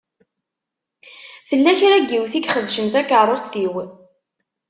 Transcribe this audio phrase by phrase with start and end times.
[1.49, 3.73] Tella kra n yiwet i ixebcen takeṛṛust-iw.